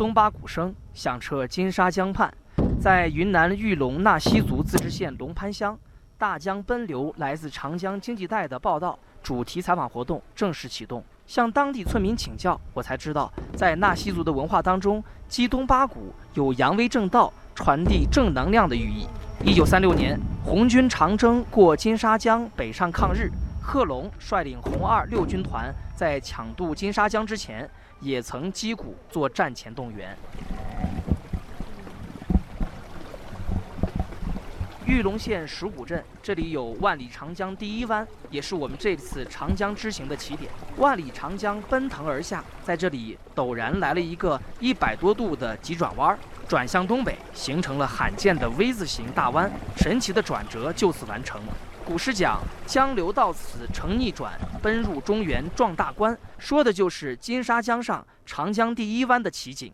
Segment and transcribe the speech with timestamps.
[0.00, 2.32] 东巴鼓声响彻金沙江畔，
[2.80, 5.78] 在云南玉龙纳西族自治县龙潘乡，
[6.16, 11.04] 大江奔流来自长江经济带的报道主题采访活动正式启动。
[11.26, 19.06] 向当地村民请教，我才知道，在纳西族的文化当中，击东巴鼓有扬威正道、传递正能量的寓意。
[19.44, 23.30] 一九三六年，红军长征过金沙江北上抗日，
[23.62, 27.68] 贺龙率领红二六军团在抢渡金沙江之前，
[28.00, 30.16] 也曾击鼓做战前动员。
[34.86, 40.50] 玉龙县石鼓镇，这里有万里长江第一湾，也是我们这次长江之行的起点。
[40.78, 46.18] 万里长江奔腾而下，在这里陡然来了一个一百多度的急转弯，
[46.48, 51.40] 转向东北，形成了罕见的 V 字形大弯，神奇的转折就此完成。
[51.90, 59.72] 古诗讲“江流到此成逆转，奔入中原撞大关”，说的就是金沙江上长江第一湾的奇景。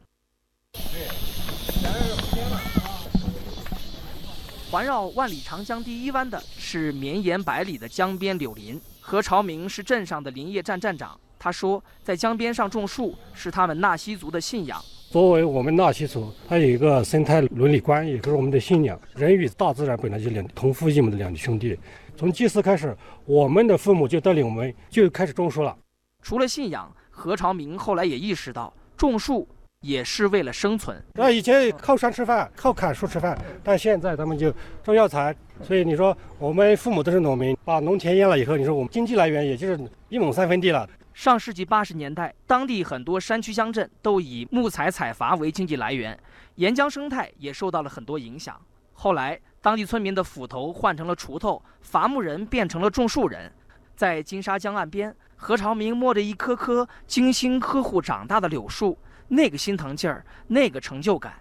[4.70, 8.80] 环绕万里长江第一湾的是绵延百里的江边柳林。
[8.98, 14.82] 何朝明是镇上的林业站站长，他说，在江边上种树是他们纳西族的信仰。
[15.10, 18.98] 作为我们纳西族，它有一个生态伦理观，也就是我们的信仰。
[19.14, 21.78] 人与大自然本来就两同父异母的两兄弟。
[22.16, 25.76] 从祭祀开始，我们的父母就带领我们就开始种树了。
[26.22, 29.46] 除了信仰，何长明后来也意识到种树。
[29.82, 31.00] 也是为了生存。
[31.12, 35.36] 那以前靠山吃饭，靠砍树吃饭，但现在他们就种药材。
[35.62, 39.78] 所以你说我们父母都是农民，把农田淹了以后，你说我们经济来源也就是
[40.08, 40.88] 一亩三分地了。
[41.12, 46.18] 上世纪八十年代，当地很多山区乡镇都以木材采伐为经济来源，
[46.56, 48.60] 沿江生态也受到了很多影响。
[48.92, 53.50] 后来，当地村民的斧头换成了锄头，伐木人变成了种树人。
[53.96, 58.96] 在金沙江岸边，何朝明摸着一棵棵精心呵护长大的柳树。
[59.26, 61.34] 那个心疼劲儿，那个成就感，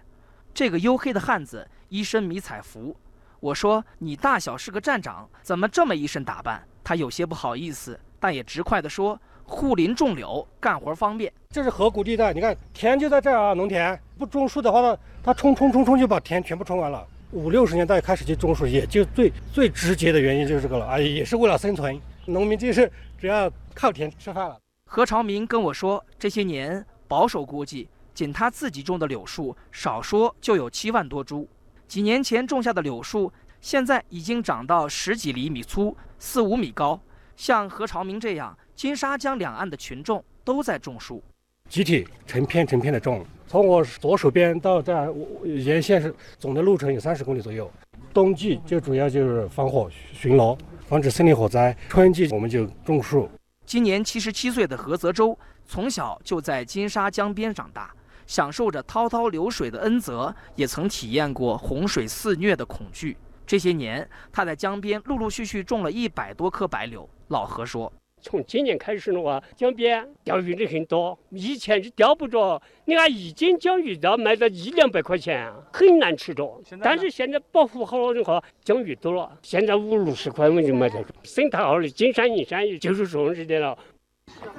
[0.52, 2.96] 这个黝黑的汉子一身迷彩服。
[3.38, 6.60] 我说你大小是个站长，怎么这么一身打扮？
[6.82, 11.32] 他有些不好意思，但也直快地说：护林种柳，干活方便。
[11.50, 13.54] 这是河谷地带，你看田就在这儿啊。
[13.54, 17.06] 农田不种树的话，他他冲冲冲冲就把田全部冲完了。
[17.36, 20.86] 五六十年代开始就种树，也就最最直接的原因就是这个了。
[20.86, 24.58] 哎，也是为了生存，农民就是只要靠田吃饭了。
[24.86, 26.84] 何朝明跟我说，这些年。
[27.08, 31.48] 保守估计，仅他自己种的柳树，少说就有七万多株。
[31.86, 37.00] 几年前种下的柳树，现在已经长到十几厘米粗、四五米高。
[37.36, 41.22] 像何朝明这样，金沙江两岸的群众都在种树，
[41.68, 43.24] 集体成片成片的种。
[43.46, 45.12] 从我左手边到这儿，
[45.44, 47.70] 沿线是总的路程有三十公里左右。
[48.12, 53.28] 冬季就主要就是防火巡逻，防止森林火灾；春季我们就种树。
[53.64, 55.38] 今年七十七岁的何泽洲。
[55.68, 57.92] 从小就在金沙江边长大，
[58.24, 63.16] 享受着滔滔流水的恩泽，也曾体验过洪水肆虐的恐惧。
[63.44, 67.08] 这些年，他在江边陆陆续续种了一百多棵白柳。
[67.28, 67.92] 老何说
[68.26, 76.60] ：“从今年开始的话，江边钓鱼的很多，以前是钓不着，你看一斤江鱼都要卖到一两百块钱，很难吃着。
[76.82, 81.10] 但是现在保护好了的话，江鱼多了，现在五六十块我们就买得着。
[81.22, 83.78] 生态好的金山银山就是这种似的了。”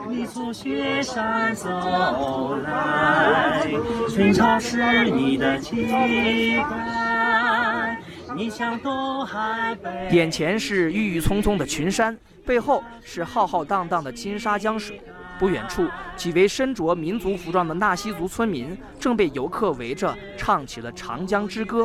[0.08, 1.68] 你从雪山走
[2.64, 3.68] 来，
[4.08, 7.17] 寻找是你的期待。
[8.38, 9.76] 你向东海。
[10.12, 12.16] 眼前是郁郁葱葱的群山，
[12.46, 15.02] 背后是浩浩荡荡的金沙江水。
[15.40, 21.84] 不远处，几位身着民族服装的纳西族村民正被游客围着唱起了《长江之歌》。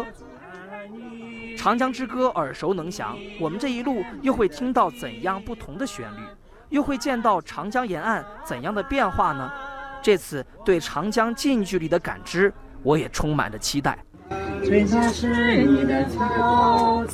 [1.57, 6.21] 《长江之歌》耳熟能详，我们这一路又会听到怎样不同的旋律？
[6.69, 9.51] 又会见到长江沿岸怎样的变化呢？
[10.03, 12.53] 这次对长江近距离的感知，
[12.83, 13.99] 我也充满着期待。
[14.65, 17.05] 最是你的草